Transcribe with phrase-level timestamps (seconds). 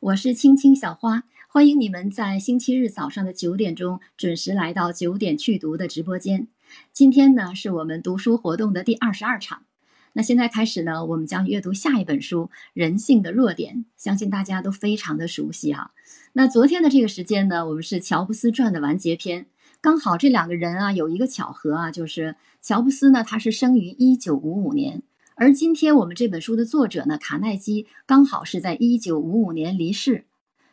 [0.00, 6.48] 我是青青小花，欢迎你们在星期日早上的九点钟准时来到九点去读的直播间。
[6.90, 9.64] 今天呢，是我们读书活动的第二十二场。
[10.14, 15.92] 那现在开始呢，我们将阅读下一本书《人性的弱点》，相信大家都非常的熟悉哈。
[16.32, 19.44] 那昨天的这个时间呢，我们是乔布斯传的完结篇。
[19.82, 25.02] 刚好这两个人啊，有一个巧合啊，就是乔布斯呢，他是生于一九五五年。
[25.40, 30.26] 而今天我们这本书的作者呢，卡耐基刚好是在一九五五年离世，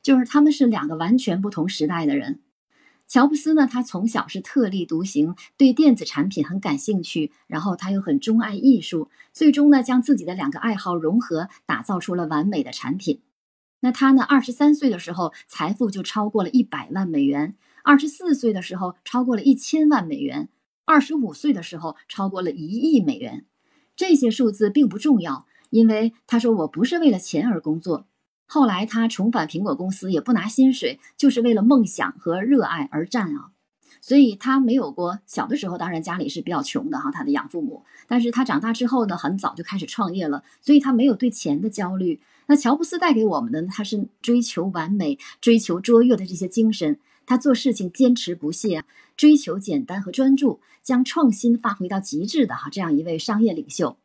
[0.00, 2.38] 就是他们是两个完全不同时代的人。
[3.08, 13.20] 乔布斯呢，他从小是特立独行，对电子产品很感兴趣，然后他又很钟爱艺术，最终呢，将自己的两个爱好融合，打造出了完美的产品。
[13.80, 20.46] 那他呢，二十三岁的时候，财富就超过了一百万美元；二十四岁的时候，超过了一千万美元；
[20.84, 23.46] 二十五岁的时候，超过了一亿美元。
[24.02, 28.08] 这些数字并不重要，因为他说我不是为了钱而工作。
[28.46, 33.52] 后来他重返苹果公司，也不拿薪水，就是为了梦想和热爱而战啊。
[34.00, 37.84] 所以他没有过小的时候，当然家里是比较穷的哈，他的养父母。
[38.08, 42.20] 但是他长大之后呢，很早就开始创业了，所以他没有对钱的焦虑。
[42.48, 46.98] 那乔布斯带给我们的呢，他是追求完美、追求卓越的这些精神。
[47.32, 48.84] 他做事情坚持不懈，
[49.16, 53.96] 追求简单和专注，将创新发挥到极致的哈这样一位商业领袖。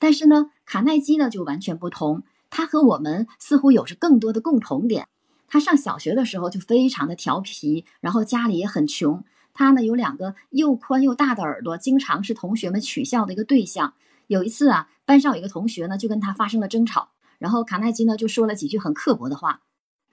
[0.00, 5.06] 但是呢，卡耐基呢就完全不同，他和我们似乎有着更多的共同点。
[5.46, 9.22] 他上小学的时候就非常的调皮，然后家里也很穷。
[9.54, 13.94] 他呢有两个又宽又大的耳朵，经常是同学们取笑的一个对象。
[14.26, 19.60] 有一次啊，班上有一个同学呢就跟他发生了争吵，然后卡耐基呢就说了几句很刻薄的话，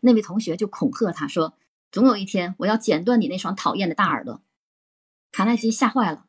[0.01, 1.55] 那位同学就恐吓他说。
[1.91, 4.41] 总有一天，我要剪断你那双讨厌的大耳朵。
[5.31, 6.25] 卡耐基吓坏了，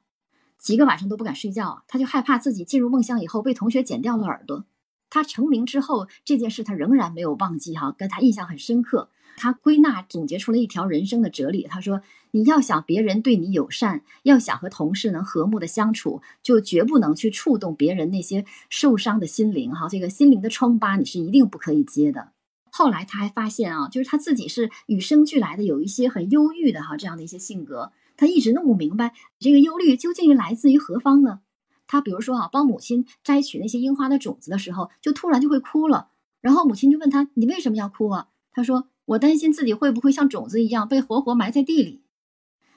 [0.59, 1.85] 几个晚上都不敢睡觉。
[1.87, 4.65] 他就害怕自己进入梦乡以后被同学剪掉了耳朵。
[5.11, 9.11] 他成名之后，这件事他仍然没有忘记哈，跟他印象很深刻。
[9.37, 11.67] 他归纳总结出了一条人生的哲理。
[11.67, 12.01] 他说
[12.33, 19.89] ：“你要想别人对你友善，要想和同事能和睦的相处，就绝不能去触动别人那些受伤的心灵哈。
[19.89, 22.33] 这个心灵的疮疤，你是一定不可以揭的。”
[22.71, 31.41] 后来他还发现啊，就是他自己是与生俱来的有一些很忧郁的哈这样的一些性格，他一直弄不明白这个忧虑究竟来自于何方呢？
[31.87, 36.11] 他比如说啊，帮母亲摘取那些樱花的种子的时候，就突然就会哭了，
[36.41, 42.03] 然后母亲就问他：“你为什么要哭啊？”他说：“我担心自己会不会像种子一样被活活埋在地里。”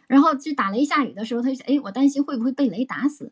[0.08, 3.32] 然后就打雷下雨的时候，他就想：“哎，我担心会不会被雷打死。”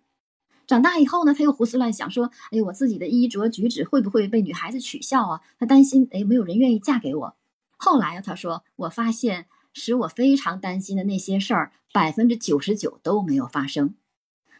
[0.72, 5.42] 长大以后呢，他又胡思乱想，说：“哎，我自己的衣着举止会不会被女孩子取笑啊？
[5.59, 7.36] 他担心，哎，没有人愿意嫁给我。”
[7.76, 13.96] 后来啊，他说：“我发现使我非常担心的那些事儿，百分之九十九都没有发生。”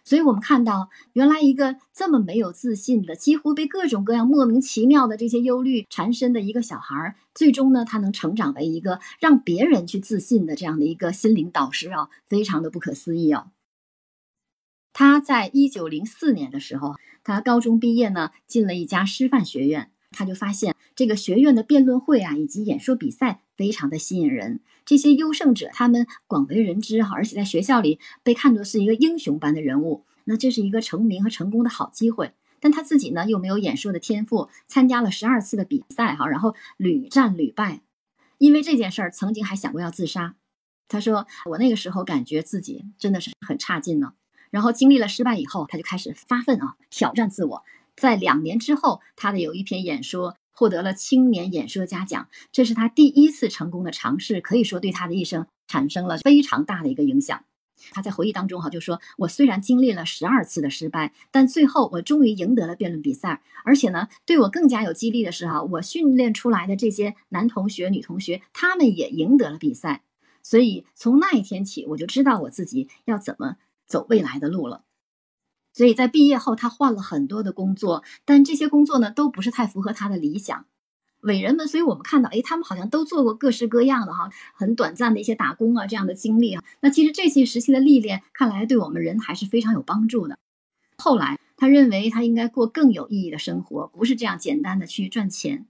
[0.04, 13.48] 所以，我们看到，原来一个这么没有自信的，几乎被各种各样莫名其妙的这些忧虑缠身的一个小孩，最终呢，他能成长为一个让别人去自信的这样的一个心灵导师啊，非常的不可思议啊。
[14.94, 19.92] 他在一九零四年的时候，他高中毕业呢，进了一家师范学院。
[20.14, 24.60] 他就发现这个学院的辩论会啊，以及演说比赛非常的吸引人。
[24.84, 30.04] 这些优胜者他们广为人知哈，而且在学校里被看作是一个英雄般的人物。
[30.26, 32.34] 那这是一个成名和成功的好机会。
[32.60, 37.82] 但他自己呢，又没有演说的天赋，参加了十二次的比赛哈，然后屡战屡败。
[38.38, 40.36] 因为这件事儿，曾经还想过要自杀。
[40.90, 44.14] 他说：“我那个时候感觉自己真的是很差劲呢。”
[44.52, 47.64] 然后经历了失败以后，他就开始发奋啊，挑战自我。
[47.96, 57.44] 在两年之后，他的有一篇演说获得了青年演说家奖，这是他第一次成功的尝试，可以说对他的一生产生了非常大的一个影响。
[57.90, 63.42] 他在回忆当中哈就说：“我虽然经历了十二次的失败，但最后我终于赢得了辩论比赛。
[63.64, 70.04] 而且呢，对我更加有激励的是哈，我训练出来的这些男同学、女同学，他们也赢得了比赛。
[70.44, 73.56] 所以从那一天起，我就知道我自己要怎么。”
[73.92, 74.86] 走未来的路了，
[75.74, 80.66] 所以在毕业后，他换了很多的工作，但这些工作呢，都不是太符合他的理想。
[81.20, 86.64] 伟人们，所以我们看到，哎，他们好像都做过各式各样的哈，很短暂的一些打工啊这样的经历啊。
[86.80, 90.40] 那其实这些时期的历练，看来对我们人还是非常有帮助的。
[90.98, 95.68] 后来，他认为他应该过更有意义的生活，不是这样简单的去赚钱。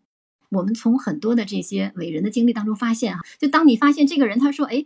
[0.50, 4.86] 我们从很多的这些伟人的经历当中发现啊，就当你发现这个人，他说，哎。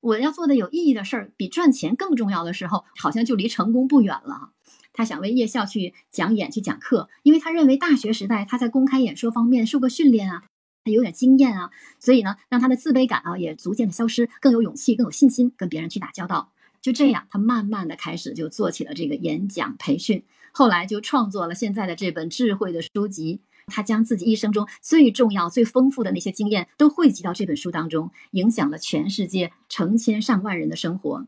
[0.00, 4.50] 我要做的有意义的事儿比赚钱更重要的时候，好像就离成功不远了。
[4.92, 10.42] 他想为夜校去讲演、去讲课，因为他认为大学时代他在公开演说方面受过训练啊，
[10.84, 16.50] 他有点经验啊，所以呢，让他的自卑感啊也逐渐的消失，更有勇气、更有信心跟别人去打交道。
[16.80, 23.40] 就这样，他慢慢的开始就做起了这个演讲培训，后来就创作了现在的这本智慧的书籍。
[23.70, 31.26] 他将自己一生中最重要、最丰富的那些经验都汇集到这本书当中，影响了全世界成千上万人的生活。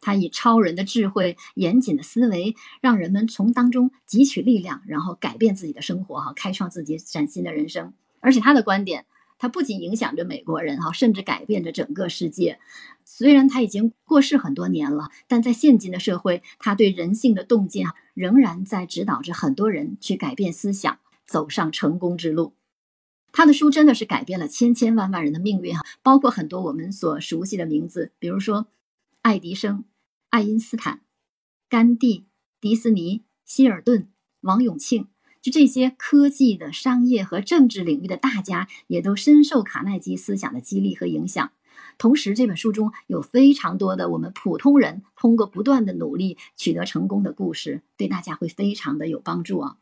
[0.00, 7.92] 他以超人的智慧、严谨的思维，让人们从当中汲取力量，然后改变自己的生活，哈，开创自己崭新的人生。
[8.18, 9.06] 而且他的观点，
[9.38, 12.58] 他不仅影响着美国人，哈，甚至改变着整个世界。
[13.04, 20.98] 虽然他已经过世很多年了，但在现今的社会，他对人性的洞见啊，仍然在指导着很多人去改变思想，
[21.32, 22.54] 走上成功之路。
[23.32, 28.68] 他的书真的是改变了千千万万人的命运，哈，包括很多我们所熟悉的名字，比如说
[29.22, 29.84] 爱迪生。
[30.32, 31.02] 爱因斯坦、
[31.68, 32.24] 甘地、
[32.58, 34.08] 迪斯尼、希尔顿、
[34.40, 35.08] 王永庆，
[35.42, 41.52] 就这些科技的、商业和政治领域的大家，也都深受卡耐基思想的激励和影响。
[41.98, 49.76] 同时，这本书中有非常多的我们普通人通过不断的努力取得成功的故事，对大家会非常的有帮助啊。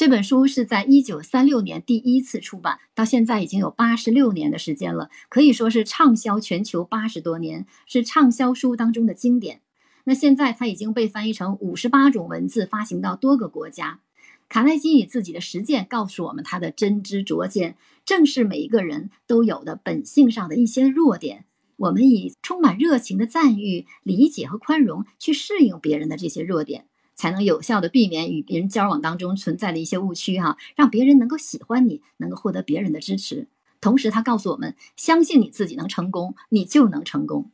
[0.00, 9.60] 这本书是在一九三六年第一次出版，到现在已经有八十六年的时间了，可以说是畅销全球八十多年，是畅销书当中的经典。
[10.04, 14.00] 那现在它已经被翻译成五十八种文字，发行到多个国家。
[14.48, 17.76] 卡耐基以自己的实践告诉我们，他的真知灼见
[18.06, 21.44] 正是每一个人都有的本性上的一些弱点。
[21.76, 26.86] 我们以充满热情的赞誉、理解和宽容去适应别人的这些弱点。
[27.20, 33.46] 才能有效的避免与别人交往当中存在的一些误区哈，让别人能够喜欢你，能够获得别人的支持。
[33.78, 37.50] 同时，他告诉我们，相信你自己能成功，你就能成功。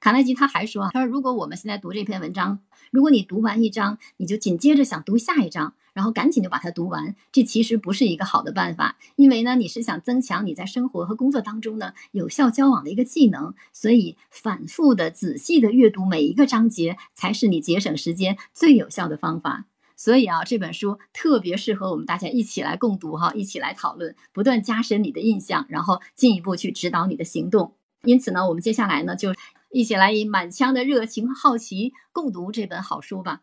[0.00, 2.60] 卡耐基他还说，他说如果我们现在读这篇文章，
[2.92, 8.96] 如果你读完一章，你就紧接着想读下一章，然后赶紧就把它读完，这其实不是一个好的办法。
[9.16, 19.64] 因为呢，你是想增强你在生活和工作当中呢有效交往的一个技能，所以反复的、仔细的阅读每一个章节，才是你节省时间最有效的方法。
[19.96, 27.72] 所以啊，这本书特别适合我们大家一起来共读哈，一起来讨论，不断加深你的印象，然后进一步去指导你的行动。
[28.04, 29.34] 因此呢，我们接下来呢就。
[29.70, 33.42] 一起来以满腔的热情和好奇共读这本好书吧。